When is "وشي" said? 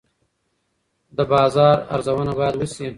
2.57-2.87